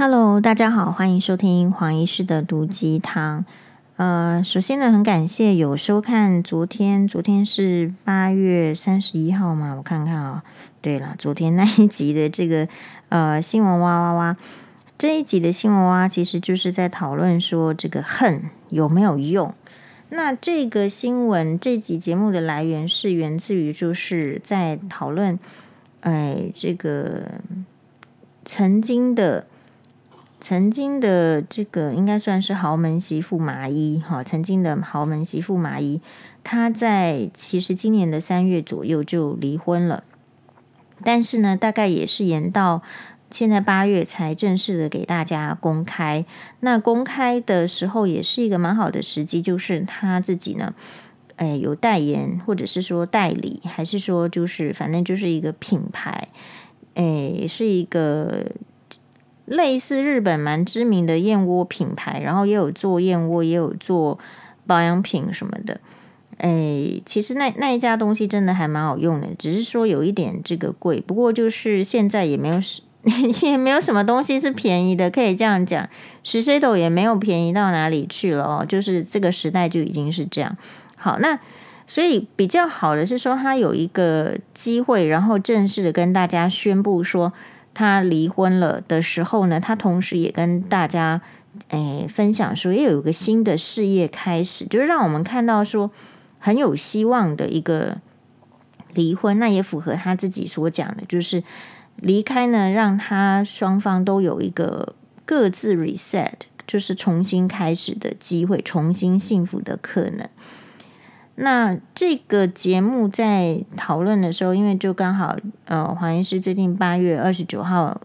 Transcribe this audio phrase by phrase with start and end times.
[0.00, 3.44] Hello，大家好，欢迎收听黄医师的毒鸡汤。
[3.96, 10.42] 呃，首先呢，很感谢有收看昨天，昨天是八月三十一号嘛，我看看啊、哦。
[10.80, 12.68] 对了，昨天那一集的这个
[13.10, 14.36] 呃新闻哇哇哇，
[14.96, 19.52] 这一集的新闻哇，其实就是在讨论说这个恨有没有用。
[20.10, 25.36] 那这个新闻这集节目的来源是源自于就是在讨论，
[26.02, 27.40] 哎，这个
[28.44, 29.48] 曾经的。
[30.40, 36.00] 曾经的这个应该算是豪门媳妇麻衣哈，曾经的豪门媳妇麻衣，
[36.44, 40.04] 她在其实今年的三月左右就离婚了，
[41.02, 42.82] 但是呢，大概也是延到
[43.28, 46.24] 现在八月才正式的给大家公开。
[46.60, 50.72] 那公开的时候也是一个蛮好的时机，就是她自己呢，
[51.34, 56.28] 哎，有代言或者是说代理，还是说就是反正就是一个品牌，
[56.94, 58.52] 哎，是一个。
[59.48, 64.18] 类似日本蛮知名的燕窝品牌，然后也有做燕窝，也有做
[64.66, 65.80] 保养品什么的。
[66.36, 71.00] 哎，其实那那一家东西真的还蛮好用的，只是说有一点这个贵。
[71.00, 72.60] 不过就是现在也没有
[73.42, 75.88] 也没有什么东西是便宜的，可以这样讲。
[76.22, 80.56] 石水斗也没有便宜到哪里去了哦，就是这个时代就已经是这样。
[80.96, 81.40] 好，那
[81.86, 87.32] 所以比较好的是说，他有一个机会，然后正式的跟大家宣布说。
[87.78, 91.22] 他离婚了的时候呢，他同时也跟大家
[91.68, 95.92] 诶分享说，也有一个新的事业开始，就是让我们看到说
[96.40, 98.00] 很有希望的一个
[98.94, 99.38] 离婚。
[99.38, 101.44] 那也符合他自己所讲的，就是
[102.00, 106.32] 离开呢，让他双方都有一个各自 reset，
[106.66, 110.28] 就是重新开始的机会，重新幸福的可能。
[111.40, 115.36] 那这个节目在讨论的时候，因为就刚好，
[115.66, 118.00] 呃，黄医师最近八月二十九号，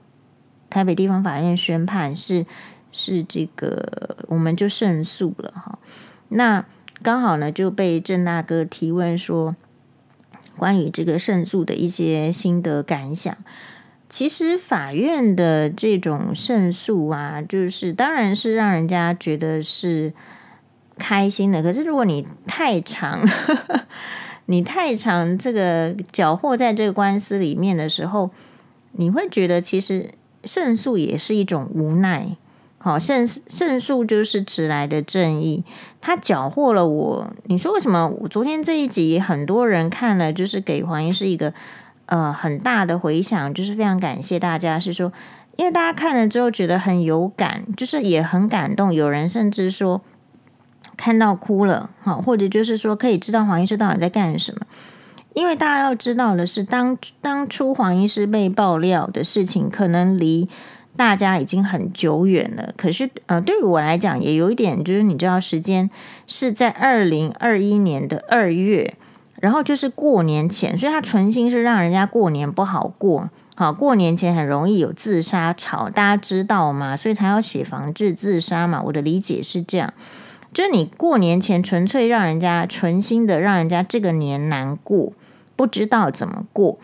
[0.70, 2.46] 台北地方法院宣判是
[2.92, 5.80] 是这个，我们就胜诉了哈。
[6.30, 6.64] 那
[7.02, 9.56] 刚好呢就被郑大哥提问说，
[10.56, 13.36] 关于这个胜诉的一些心得感想。
[14.08, 20.14] 其实法院的这种胜诉啊，就是当然是让人家觉得是。
[20.98, 23.28] 开心的，可是如果你太长，
[24.46, 28.30] 你太长这个搅和在这个官司里面的时候，
[28.92, 30.12] 你会觉得其实
[30.44, 32.36] 胜诉也是一种无奈。
[32.78, 35.64] 好，胜胜诉就是迟来的正义。
[36.02, 38.08] 他搅和了我，你说为什么？
[38.22, 41.54] 我昨天这一集很多人看了，就是给黄医师一个
[42.08, 45.14] 呃很大的回响，就是非常感谢大家，是说
[45.56, 50.02] 因为大家看了之后觉得很有感，就是也很感动，有人甚至说。
[51.04, 54.62] 看到哭了，好，或者就是说可以知道黄医师到底在干什么。
[55.34, 60.48] 因为大家要知道的是，当当初黄医师被爆料的事情，可能离
[60.96, 62.74] 大家已经很久远了。
[62.78, 65.90] 可是，呃，对于我来讲，也有一点，就是你知道，时间
[66.26, 68.96] 是在二零二一年的二月，
[69.42, 73.30] 然后就是过年前，所以他存心是让人家过年不好过。
[73.56, 76.96] 好，过年前很容易有自杀潮，大家知道吗？
[76.96, 78.82] 所以才要写防治自杀嘛。
[78.86, 79.94] 我的理解是这样。
[80.54, 85.12] 就是你过年前纯粹让人家存心的让人家这个年难过，
[85.56, 86.78] 不知道怎么过。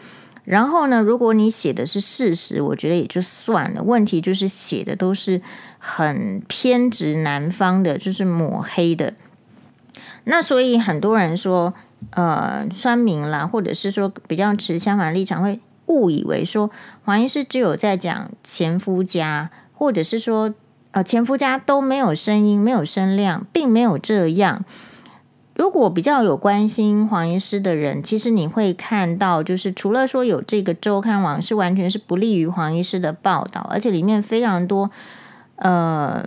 [0.43, 3.83] 然后呢，如果你写的是事实，我觉得也就算了。
[3.83, 5.41] 问题就是写的都是
[5.77, 9.13] 很偏执男方的，就是抹黑的。
[10.23, 11.75] 那所以很多人说，
[12.09, 16.71] 呃，酸民啦，或者是说比较持相反立场，会误以为说
[17.05, 20.55] 黄医师只有在讲前夫家，或者是说。
[20.91, 24.65] 呃，前夫家都没有声音，没有声量，并没有这样。
[25.53, 34.89] 如果比较有关心黄医师的人，其实你会看到，就是除了说有这个周刊网是完全是不利于黄医师的报道，而且里面非常多
[35.57, 36.25] 呃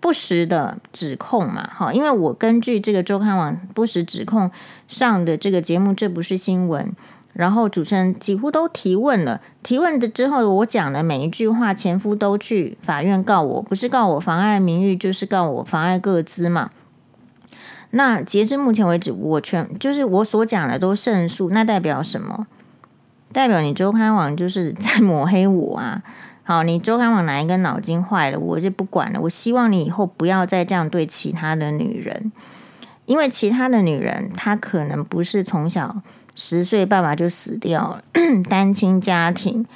[0.00, 1.66] 不实的指控嘛。
[1.66, 4.50] 哈，因为我根据这个周刊网不实指控
[4.86, 6.94] 上的这个节目，这不是新闻。
[7.38, 16.70] 然后主持人几乎都提问了，提问的之后，我讲的每一句话，前夫都去法院告我，不是告我妨碍名誉，就是告我妨碍个资嘛。
[17.90, 22.48] 那截至目前为止，我全就是我所讲的都胜诉，那代表什么？
[23.32, 26.02] 代表你周刊网就是在抹黑我啊！
[26.42, 29.20] 好，你周刊网哪一根脑筋坏了，我就不管了。
[29.20, 32.32] 我希望你以后不要再这样对其他的女人，
[33.06, 36.02] 因为其他的女人她可能不是从小。
[36.40, 38.04] 十岁爸爸就死掉了，
[38.48, 39.66] 单亲家庭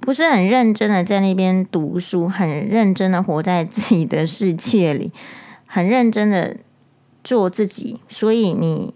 [0.00, 5.12] 不是很认真的在那边读书，很认真的活在自己的世界里，
[5.64, 6.56] 很认真的
[7.22, 8.00] 做自己。
[8.08, 8.92] 所以你，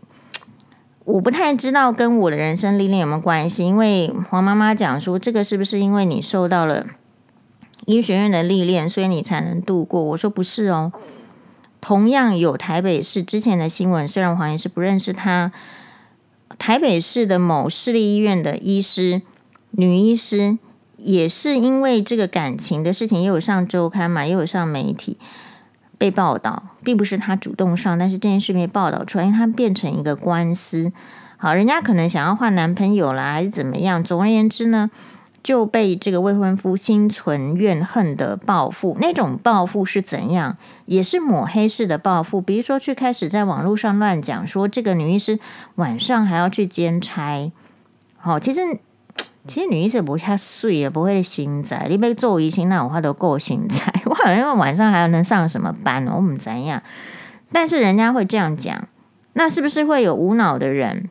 [1.04, 3.64] 我不太知道跟我的人生历练有没有关系。
[3.64, 6.86] 因为黄妈妈讲说，这个是不是因为你受到了
[7.86, 10.02] 医学院的历练，所以你才能度过。
[10.02, 10.92] 我说不是哦，
[11.80, 15.52] 同样有台北市之前的新闻，虽然黄医师不认识他，
[16.62, 19.22] 台北市的某市立医院的医师，
[19.72, 20.58] 女医师
[20.96, 25.18] 也是因为这个感情的事情，也有上周刊嘛，也有上媒体
[25.98, 30.92] 被报道，并不是她主动上，但是这件事被报道出来，因为她变成一个官司，
[31.36, 34.04] 好，人家可能想要换男朋友啦，还是怎么样？
[34.04, 34.88] 总而言之呢。
[35.42, 40.56] 就被这个未婚夫心存怨恨的报复，那种报复是怎样？
[40.86, 42.40] 也是抹黑式的报复。
[42.40, 45.40] 比如说，去开始在网络上乱讲说，这个女医师
[45.74, 47.50] 晚上还要去兼差。
[48.16, 48.60] 好，其实
[49.44, 51.88] 其实女医师不太睡也不会心在。
[51.90, 53.92] 你被做医生，那我话都够心在。
[54.04, 56.06] 我好像晚上还要能上什么班？
[56.06, 56.80] 我们怎样？
[57.50, 58.86] 但是人家会这样讲，
[59.32, 61.10] 那是不是会有无脑的人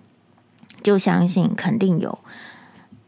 [0.82, 1.54] 就相信？
[1.54, 2.20] 肯定有。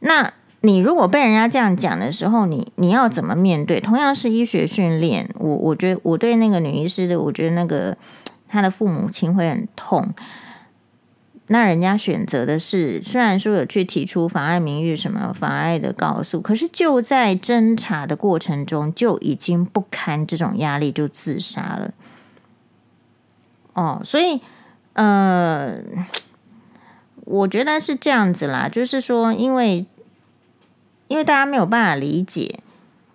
[0.02, 0.34] 那。
[0.66, 3.82] 你如果被人家这样讲的时候，你你要怎么面对？
[3.82, 7.98] 同样是医学训练，我我觉得我对那个女医师的，我觉得那个
[8.48, 10.14] 她的父母亲会很痛。
[11.48, 21.92] 那人家选择的是，虽然说有去提出妨碍名誉什么妨碍的告诉，可是就在侦查的过程中就已经不堪这种压力，就自杀了。
[23.74, 24.40] 哦，所以
[24.94, 25.76] 呃，
[27.26, 29.86] 我觉得是这样子啦，就是说，因为。
[31.08, 32.60] 因为大家没有办法理解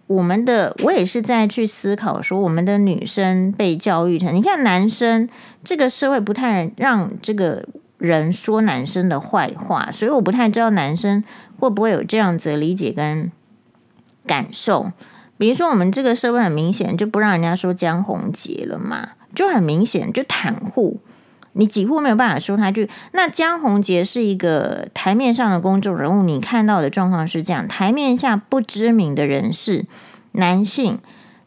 [0.06, 5.28] 我们的，我也是在去思考说，我们的女生被教育成，你看男生
[5.62, 7.64] 这个社会不太让这个
[7.98, 11.22] 人说男生的坏话，所以我不太知道男生
[11.58, 13.30] 会不会有这样子的理解跟
[14.26, 14.92] 感受。
[15.36, 21.00] 比如说，我们这个社会很明显就不让人家说江宏杰了嘛，就很明显就袒护。
[21.58, 29.84] 你几乎没有办法说他就那江宏杰是一个台面上的公众人物，你看到的状况是这样：台面下不知名的人士，
[30.32, 30.98] 男性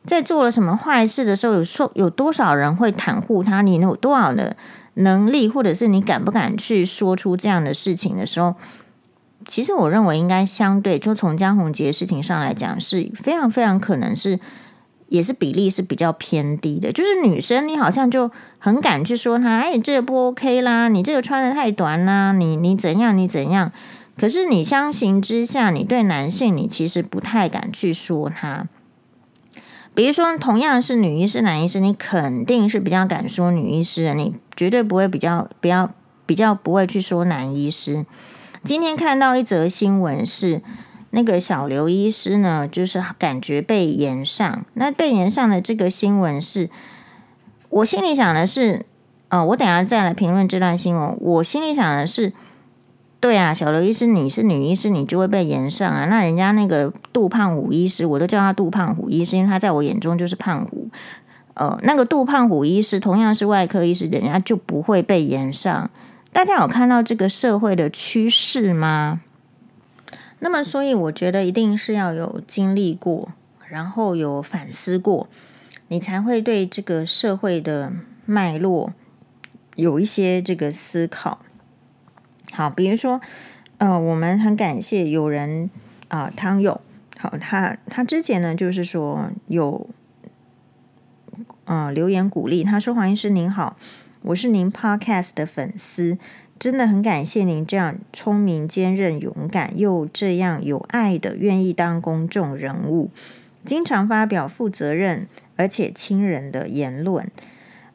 [0.05, 3.61] 在做了什么坏事的时候，有说有多少人会袒护他？
[3.61, 4.57] 你有多少的
[4.95, 8.55] 能力，或者是你敢不敢去说出这样的事情的时候？
[9.47, 14.39] 其实我认为应该相对，就从江宏杰事情上来讲，是非常非常可能是。
[15.11, 23.73] 也是比例是比较偏低的，就是女生你好像就很敢去说她，哎，这个不 OK 啦，你这个穿得太短啦，你你怎样你怎样？
[24.17, 28.69] 可是你相形之下，你对男性你其实不太敢去说他。
[29.93, 35.91] 比如说，同样是女医师、男医师，你肯定是比较敢说女医师的，你绝对不会比较比较
[36.25, 38.05] 比较不会去说男医师。
[38.63, 40.61] 今天看到一则新闻是。
[41.11, 44.65] 那个小刘医师呢，就是感觉被延上。
[44.73, 46.69] 那被延上的这个新闻是，
[47.69, 48.85] 我心里想的是，
[49.29, 51.17] 哦，我等下再来评论这段新闻。
[51.19, 52.33] 我心里想的是，
[53.19, 56.05] 对啊，小刘医师，你是女医师，你就会被延上啊。
[56.05, 60.87] 那人家那个杜胖虎医师，我都叫他杜胖虎医师，因为他在我眼中就是胖虎。
[61.55, 65.91] 呃，那个杜胖虎医师同样是外科医师，人家就不会被延上。
[66.31, 69.19] 大家有看到这个社会的趋势吗？
[70.43, 73.33] 那么，所以我觉得一定是要有经历过，
[73.69, 75.29] 然后有反思过，
[75.87, 77.93] 你才会对这个社会的
[78.25, 78.91] 脉络
[79.75, 81.45] 有一些这个思考。
[82.51, 83.21] 好，比如说，
[83.77, 85.69] 呃，我们很感谢有人
[86.07, 86.81] 啊，汤友，
[87.19, 89.87] 好，他他之前呢，就是说有，
[91.65, 93.77] 呃，留言鼓励，他说：“黄医师您好，
[94.23, 96.17] 我是您 Podcast 的粉丝。”
[96.61, 103.09] 真的很感谢您这样聪明、坚韧、勇敢，又这样有爱的，愿意当公众人物，
[103.65, 107.27] 经常发表负责任而且亲人的言论。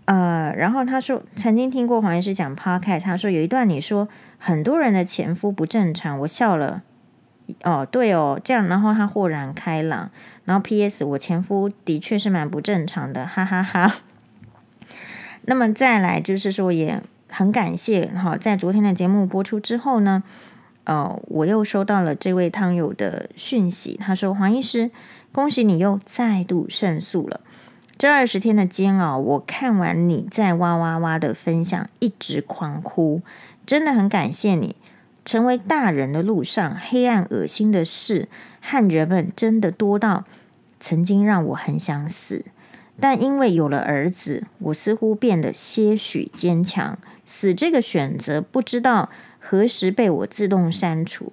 [0.06, 6.82] 呃，然后他说曾经听过黄医师讲 p o c a t 他说有一段你说很多人的前夫不正常，我笑了。
[7.62, 10.11] 哦，对哦，这样，然后他豁然开朗。
[10.44, 11.04] 然后 P.S.
[11.04, 13.96] 我前夫的确是蛮不正常的，哈哈哈，哈。
[15.42, 17.00] 那么再来就是说也。
[17.36, 20.22] 很感谢哈，在昨天的节目播出之后呢，
[20.84, 24.90] 呃，我又收到了这位汤友的讯息，他说：“黄医师，
[25.32, 27.42] 恭喜你又再度胜诉了。
[27.98, 33.20] 这二十天的煎熬，我看完你在哇哇哇的分享，一直狂哭，
[33.66, 34.76] 真的很感谢你。
[35.22, 38.30] 成为大人的路上，黑暗恶心的事
[38.62, 40.24] 和人们真的多到
[40.80, 42.46] 曾经让我很想死，
[42.98, 51.33] 但因为有了儿子，我似乎变得些许坚强。”死这个选择，不知道何时被我自动删除。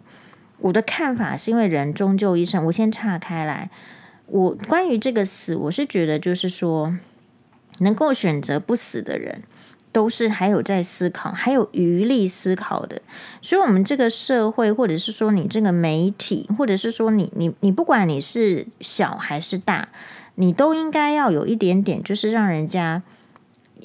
[0.60, 2.66] 我的看法是因为人终究一生。
[2.66, 3.70] 我先岔开来，
[4.26, 6.98] 我关于这个死，我是觉得就是说，
[7.80, 9.44] 能够选择不死的人，
[9.92, 13.02] 都是还有在思考，还有余力思考的。
[13.42, 19.90] 所以，我们这个社会，或者是说你这个媒体，或者是说你你你，不管你是小还是大，
[20.36, 23.04] 你都应该要有一点点，就是让人家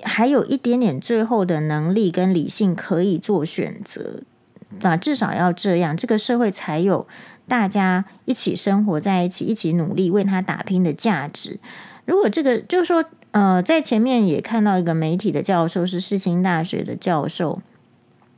[0.05, 4.23] 还有一点点最后的能力跟理性可以做选择
[4.83, 7.07] 啊，至少要这样，这个社会才有
[7.47, 11.59] 大家一起生活在一起，一起努力为他打拼的价值。
[12.05, 13.05] 如果这个就是说。
[13.33, 17.61] 呃，在前面也看到一个媒体的教授，是世新大学的教授，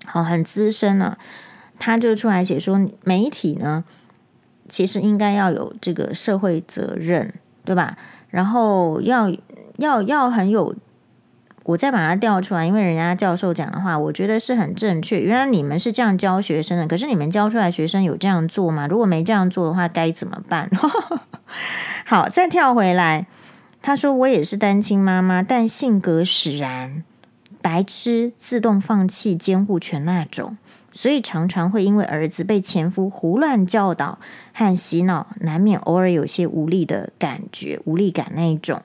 [0.04, 1.16] 好，很资深了。
[1.78, 3.84] 他就出来写说，媒体呢，
[4.68, 7.32] 其实应该要有这个社会责任，
[7.64, 7.96] 对吧？
[8.30, 9.32] 然后要
[9.76, 10.74] 要要很有，
[11.64, 15.20] 我再把它调出来，因为人家教授讲的话，我觉得是很正确。
[15.20, 18.86] 原来你们是这样教学生的，可是你们教出来学生有这样做吗？
[18.86, 20.70] 如果没这样做的话，该怎么办？
[22.06, 23.26] 好，再跳回来。
[23.82, 27.02] 他说：“我也是单亲妈妈，但性格使然，
[27.62, 30.58] 白痴，自动放弃监护权那种，
[30.92, 34.18] 所以常常会因为儿子被前夫胡乱教导
[34.52, 38.82] 和洗脑，难免偶尔有些无力的感觉，无力感那一种。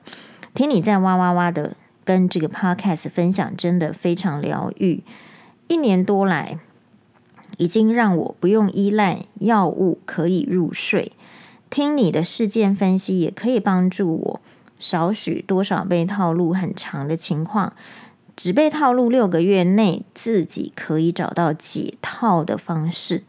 [0.54, 5.02] 听你在哇哇哇的跟这个 podcast 分享，真的非常疗愈。
[5.68, 6.58] 一年多来，
[7.58, 11.12] 已经让我不用依赖药物可以入睡，
[11.68, 14.40] 听你的事件分析也可以帮助我。”
[14.78, 17.72] 少许多少被套路很长的情况，
[18.36, 23.24] 只被套路六个月内，自己可以找到解套的方式。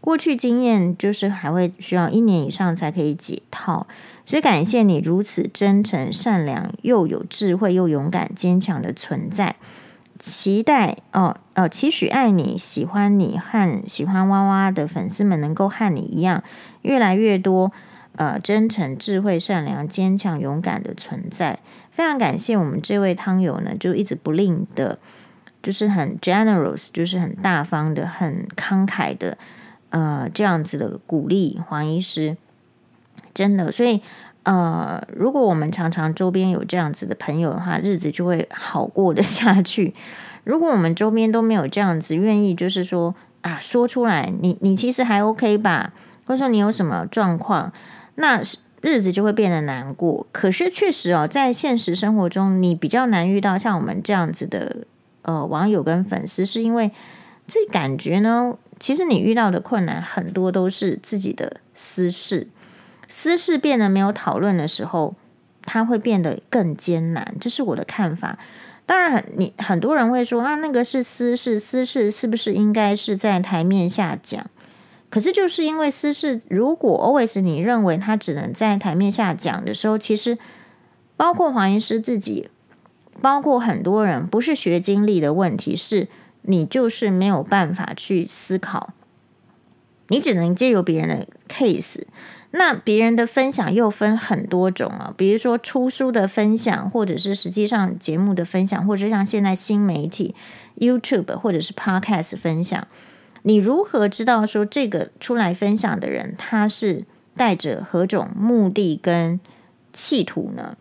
[0.00, 3.86] 过去经验就是还会需要一年以上才可以解套，
[4.24, 9.56] 所以感谢你如此真诚、善良又有智慧又勇敢、坚强的存在。
[10.18, 16.42] 期待哦哦，期许爱你、喜欢你和喜欢哇哇的粉丝们能够和你一样
[16.82, 17.72] 越来越多。
[18.14, 21.60] 呃，真诚、智慧、善良、坚强、勇敢的存在，
[21.90, 24.98] 非常感谢我们这位汤友呢，就一直不吝的，
[25.62, 29.38] 就是很 generous，就是很大方的、很慷慨的，
[29.88, 32.36] 呃，这样子的鼓励黄医师，
[33.34, 34.00] 真的，所以
[34.42, 39.94] 呃，如果我们常常周边有这样子的朋友的话，日子就会好过得 下去。
[40.44, 45.92] 如果我们周边都没有这样子愿意，就是说啊，说出来，你你其实还 OK 吧，
[46.26, 47.72] 或者说你有什么状况。
[48.16, 48.40] 那
[48.80, 50.26] 日子就会变得难过。
[50.32, 54.78] 可是确实哦，在现实生活中，你比较难遇到像我们这样子的
[55.22, 56.90] 呃网友跟粉丝，是因为
[57.46, 62.48] 这感觉呢，其实你遇到的困难很多都是自己的私事，
[63.14, 65.14] 私事变得没有讨论的时候，
[65.66, 67.34] 他会变得更艰难。
[67.38, 68.38] 这是我的看法。
[68.86, 74.46] 当然很，你很多人会说啊，那个是私事，私事是不是应该是在台面下讲？
[75.10, 80.38] 可是，就是因为私事，如果 always 你认为他只能在台面下讲的时候，其实
[81.18, 82.48] 包括黄医师自己，
[83.20, 86.08] 包括很多人，不是学经历的问题，是
[86.40, 88.94] 你就是没有办法去思考，
[90.08, 92.04] 你只能借由别人的 case，
[92.52, 100.34] 那别人的分享又分很多种啊，比如说出书的分享，或者是实际上节目的分享，或者像现在新媒体
[100.78, 102.86] YouTube 或者是 Podcast 分享。
[103.42, 107.04] 你如何知道说这个出来分享的人，他是
[107.34, 109.40] 带着何种目的跟
[109.92, 110.76] 企图呢？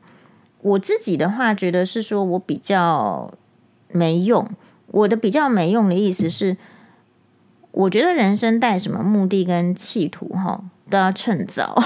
[0.62, 3.34] 我自己的话，觉得是说我比较
[3.88, 4.48] 没用。
[4.88, 6.58] 我的比较没用的意思是，
[7.72, 11.82] 我觉得人生带什么目的跟企图，哈，都要趁早。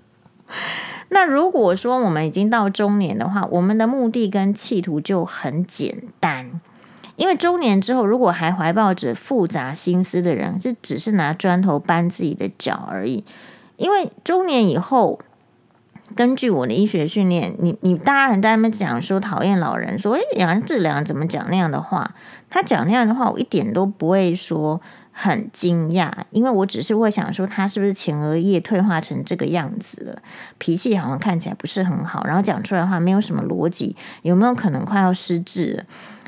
[1.08, 6.60] 那如果说我们已经到中年的话，我们的目的跟企图就很简单。
[7.16, 13.24] 因为中年之后，如果还怀抱着复杂心思的人，就只是拿砖头搬自己的脚而已。
[13.76, 15.18] 因为中年以后，
[16.14, 22.14] 根据我的医学训练，你你大家很在那边讲说讨厌老人，说哎杨志良怎么讲那样的话？
[22.50, 24.80] 他讲那样的话，我一点都不会说
[25.18, 30.22] 很惊讶，因为我只是会想说他是不是前额叶退化成这个样子了，
[30.58, 35.84] 脾气好像看起来不是很好，然后讲出来的话没有什么逻辑，有没有可能快要失智了？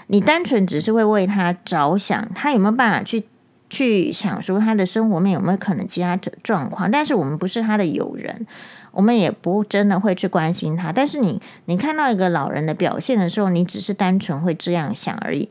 [0.07, 3.25] 你单纯只是会为他着想，他有没有办法去
[3.69, 6.91] 去想说他的生活面有没有可能其他的状况？
[6.91, 8.47] 但是我们不是他的友人，
[8.93, 10.91] 我们也不真的会去关心他。
[10.91, 15.51] 但是你你看到一个老人的表现的时候，你只是单纯会这样想而已。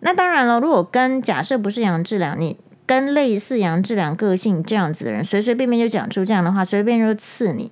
[0.00, 2.56] 那当然了，如果跟假设不是杨志良，你
[2.88, 7.70] 跟类似杨志良个性这样子的人，随随便便就讲出这样的话，随便就刺你。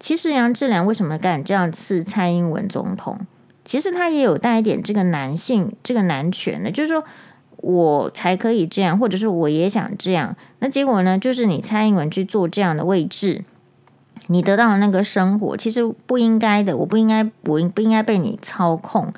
[0.00, 3.20] 其实杨志良为什么敢这样刺蔡英文总统？
[3.62, 7.04] 其实他也有带一点这个男性、这个男权的，就是说
[7.58, 10.34] 我才可以这样，或者是我也想这样。
[10.60, 13.44] 那结果呢，就是你蔡英文去做这样的位置，
[14.28, 19.12] 你得到的那个生活，其实不应该的，我不应该，我不应该被你操控。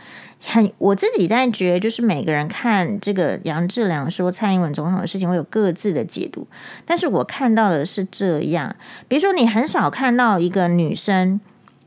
[0.47, 6.47] 很，我自己在觉得，就是每个人看这个杨志良说蔡英文总统的事情，会有各自的解读。
[6.85, 8.77] 但是我看到的是这样，
[9.09, 11.41] 比如说，你很少看到一个女生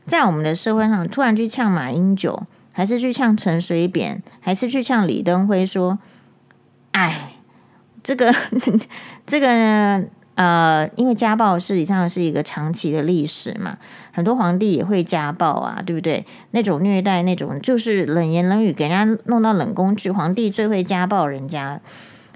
[0.06, 5.98] 在我们的社会上突然去呛马英九，还是去呛陈水扁，还是去呛李登辉，说
[6.90, 7.34] ：“哎，
[8.02, 8.34] 这个
[9.26, 10.04] 这个？”
[10.38, 13.76] 呃，因为家暴实际上是一个长期的历史嘛，
[14.12, 16.24] 很多皇帝也会家暴啊，对不对？
[16.52, 20.12] 那种虐待，那种就是冷言冷语，给人家弄到冷宫去。
[20.12, 21.80] 皇帝最会家暴人家，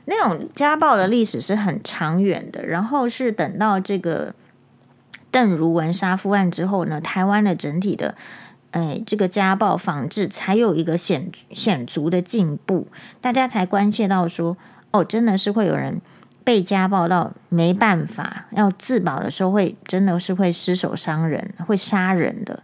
[0.07, 2.67] 那种家暴的历史是很长远的。
[2.67, 4.35] 然后是等到这个
[5.31, 8.17] 邓如文杀夫案之后呢，台湾的整体的
[8.73, 12.89] 哎这个家暴防治才有一个显显著的进步，
[13.21, 14.57] 大家才关切到说，
[14.91, 16.01] 哦，真的是会有人。
[16.45, 22.63] 被家暴到没办法要自保的时候，会真的是会失手伤人，会杀人的。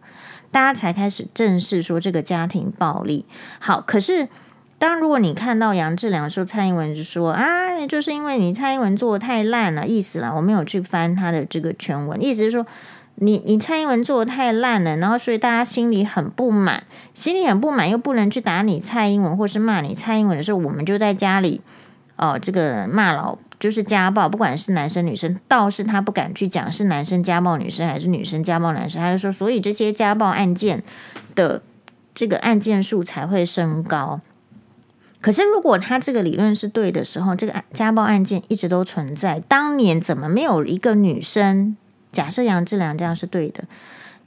[0.50, 3.26] 大家才开始正视说这个家庭暴力。
[3.58, 4.28] 好，可是
[4.78, 12.66] 当如果你看到杨志良说蔡英文就说啊，就是因为你蔡英文做的太烂了，意思啦，我没有去翻他的这个全文，意思是说
[13.16, 21.60] 你你蔡英文做的太烂了，然后所以大家心里很不满，心里很不满又不能去打你蔡英文或是骂你蔡英文的时候，我们就在家里
[22.16, 23.38] 哦，这个骂老。
[23.58, 30.82] 就是家暴，不管是男生女生，倒是他不敢去讲是男生家暴女生还是女生家暴男生，他就说，所以这些家暴案件
[31.34, 31.62] 的
[32.14, 34.20] 这个案件数才会升高。
[35.20, 41.76] 可是如果他这个理论是对的时候，这个家暴案件一直都存在，当年怎么没有一个女生？
[42.12, 43.64] 假设杨志良这样是对的。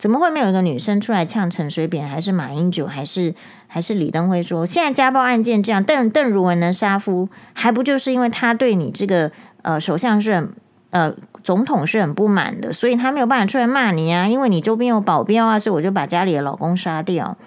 [0.01, 3.35] 怎么会没有一个女生出来呛陈水扁，还是马英九，还是
[3.67, 9.31] 还是李登辉说，现在家暴案件这样，邓邓如文能杀夫，还不就是因为他对你这个
[9.61, 10.53] 呃首相是很
[10.89, 17.37] 呃总统是很不满的，所以他没有办法出来骂你啊，因为你周边有保镖啊，所以我就把家里的老公杀掉，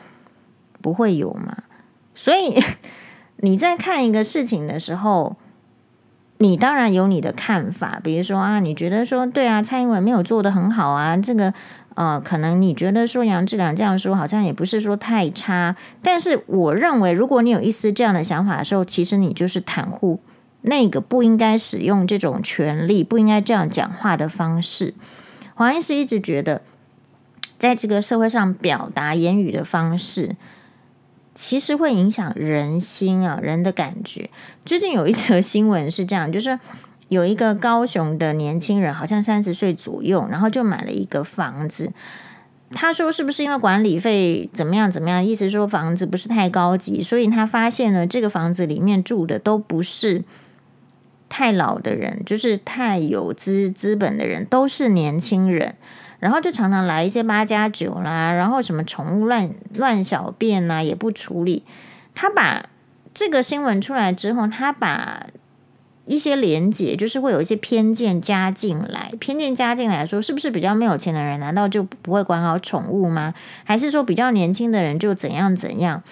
[0.80, 1.64] 不会有嘛？
[2.14, 2.62] 所以
[3.38, 5.34] 你在看一个事情的时候，
[6.38, 11.52] 你当然有你的看法，比如说啊，你觉得说对啊，蔡英文没有做得很好啊，这个。
[11.94, 20.20] 呃，可能你觉得说杨志良这样说好像也不是说太差，但是我认为，如果你有一丝这样的想法的时候，其实你就是袒护
[20.62, 24.94] 那个不应该使用这种权利、不应该这样讲话的方式。
[25.54, 26.62] 黄医师一直觉得，
[27.58, 30.34] 在这个社会上表达言语的方式，
[31.32, 34.30] 其实会影响人心啊，人的感觉。
[34.64, 36.58] 最近有一则新闻是这样，就是。
[37.08, 41.92] 有一个高雄的年轻人，好像三十岁左右，然后就买了一个房子。
[42.76, 45.24] 他说：“是不是因为管理费怎么样怎么样？
[45.24, 50.24] 意思说房子不是太高级，所以他发现了这个房子里面住的都不是
[51.28, 55.76] 太老的人，就是太有资资本的人，都是年轻人。
[56.18, 61.62] 然后就常常来一些八加九啦，然后什么宠物乱乱小便呐也不处理。
[62.14, 62.66] 他把
[63.12, 65.26] 这个新闻出来之后，他把。
[66.06, 73.32] 一些连结就是会有一些偏见加进来，偏见加进来说，是不是比较没有钱的人，难道就不会管好宠物吗？
[73.64, 76.02] 还是说比较年轻的人就怎样怎样？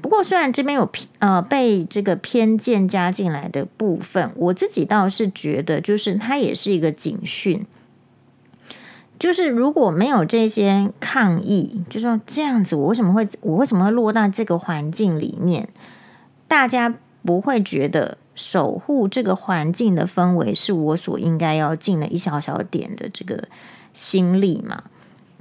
[0.00, 7.66] 不过虽然这边有偏呃被这个偏见加进来的部分，我自己倒是觉得，就是它也是一个警讯，
[9.18, 15.68] 就是如果没有这些抗议，就说这样子，我为什么会我为什么会落到这个环境里面？
[16.46, 18.16] 大家不会觉得。
[18.38, 23.48] 守护这个环境的氛围是我所应该要尽的一小小点的这个
[23.92, 24.84] 心力嘛，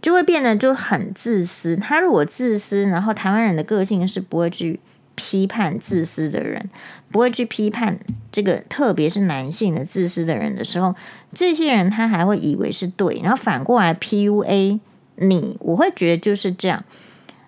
[0.01, 1.75] 就会变得就很自私。
[1.75, 4.79] 他如果自私，然后台湾人的个性是不会去
[5.13, 6.71] 批判自私的人，
[7.11, 7.99] 不会去批判
[8.31, 10.95] 这个特别是男性的自私的人的时候，
[11.33, 14.79] 这些人他还会以为是对，然后反过来 PUA
[15.17, 16.83] 你，我会觉得就是这样。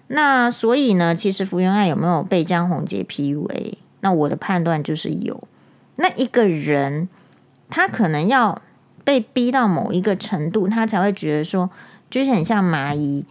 [0.09, 3.73] 那所以呢，其实福原爱有没有被江宏杰 PUA？
[4.01, 5.43] 那我的判断就是有，
[5.95, 7.09] 那一个人
[7.69, 8.62] 他可能要
[9.03, 11.69] 被逼到某一个程度，他才会觉得说，
[12.09, 13.25] 就是很像蚂蚁，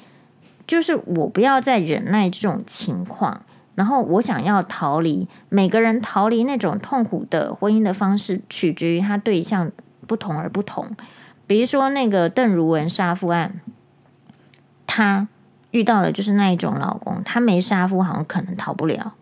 [0.66, 3.42] 就是我不要再忍耐这种情况，
[3.74, 5.28] 然后我想要逃离。
[5.48, 9.70] 每个人逃离那种痛苦的婚姻的方式，取决于他对象
[10.06, 10.96] 不同而不同。
[11.46, 13.60] 比如说那个邓如文杀夫案，
[14.86, 15.28] 他
[15.70, 19.14] 遇到的就是那一种老公，他没杀夫，好像可能逃不了。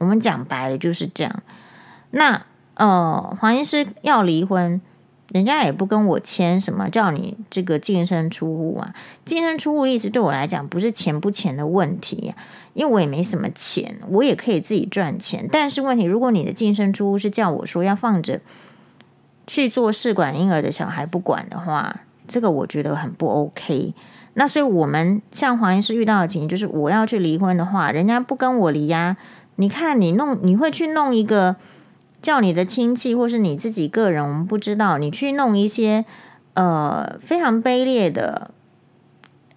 [0.00, 1.42] 我们讲白了就是这样。
[2.10, 2.42] 那
[2.74, 4.80] 呃，黄医师要离婚，
[5.28, 8.94] 人家也不跟我签什么，叫你这个净身出户啊。
[9.26, 12.34] 净身出户意思对我来讲不是钱不钱的问题，
[12.72, 15.46] 因为我也没什么钱，我也可以自己赚钱。
[15.52, 18.40] 但是问题，如果你的净身出户是叫我说要放着
[19.46, 23.94] 去做试管婴儿的小孩不管的话，这个我觉得很不 OK。
[24.34, 29.18] 那所以我们像黄医师遇到的情形，就是我要去离婚的话，人家不跟我离呀。
[29.60, 31.56] 你看你弄，你会去弄一个
[32.22, 36.06] 叫你的亲戚，或是你自己个人，我们不知道，你去弄一些
[36.54, 38.50] 呃非常卑劣的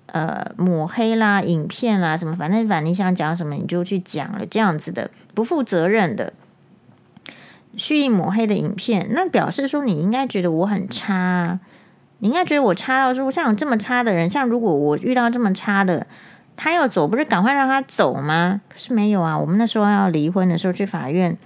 [0.08, 6.34] 呃抹黑啦、影片啦什么，反正反正你想讲什么你就去讲了，这样子的不负责任的。
[7.76, 11.60] 蓄意抹黑的影片，那表示说你应该觉得我很差，
[12.20, 16.06] 你应该觉得我差到说像我这么差的人，像如果我遇到这么差的，
[16.56, 18.62] 他要走，不是赶快让他走吗？
[18.70, 21.38] 可是没有啊，我们那时候要离婚的时候去法院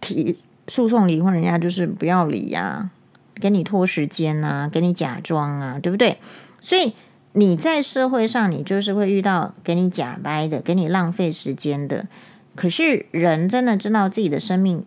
[0.00, 2.90] 提诉讼离婚，人家就是不要离呀，
[3.34, 6.18] 给你拖时间啊，给你假装啊，对不对？
[6.60, 6.94] 所以
[7.32, 12.06] 你在社会上，你就是会遇到给你假掰的，给你浪费时间的。
[12.56, 14.84] 可是人真的知道自己的生命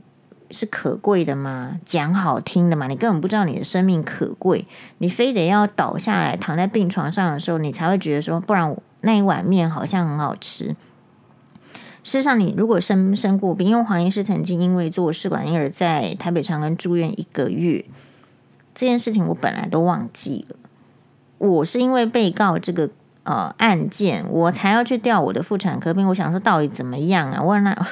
[0.52, 1.80] 是可贵的吗？
[1.86, 10.76] 讲好听的嘛，你根本不知道你的生命可贵，你非得要倒下来躺在病床上的时候，你才会觉得说，不然那一碗面好像很好吃。
[12.04, 17.86] 事实上，你如果生生过病，因为黄医师曾经因为做试管婴儿在台北长庚住院一个月，
[18.74, 20.56] 这件事情我本来都忘记了。
[21.38, 22.90] 我是因为被告这个。
[23.24, 27.40] 呃，案件我才要去调我的妇产科病，我想说到底怎么样啊？
[27.40, 27.88] 我那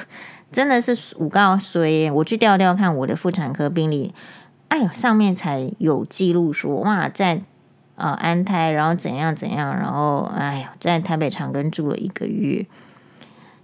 [0.52, 4.12] 真的是五告衰，我去调调看我的妇产科病历，
[4.68, 7.42] 哎呦，上面才有记录说哇，在
[7.96, 12.66] 呃安胎，然后怎样怎样，然后哎呀，在台北长庚住了一个月。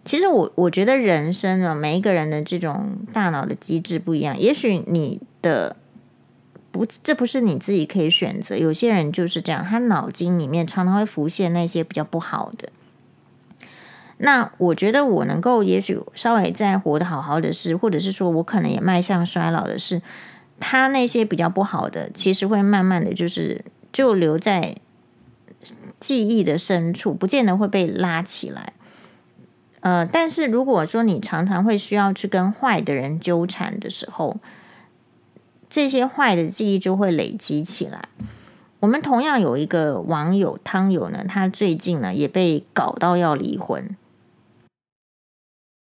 [0.05, 5.77] 其实我我觉得人生啊，每一个人的这种大脑的机制不一样，也许你的。
[6.73, 8.55] 不，这不是你自己可以选择。
[8.55, 12.69] 有些人就是这样，他脑筋里面常常会浮现那些比较不好的。
[14.19, 20.01] 那我觉得我能够，也许稍微再活得好好的是，或者是说我可能也迈向衰老的是，
[20.59, 24.77] 他那些比较不好的，其实会慢慢的就是就留在
[26.01, 28.73] 记忆的深处，不见得会被拉起来。
[29.81, 34.39] 呃，但是如果说你常常会需要去跟坏的人纠缠的时候，
[35.69, 38.09] 这些坏的记忆就会累积起来。
[38.81, 43.95] 我们同样有一个网友汤友呢，他最近呢也被搞到要离婚。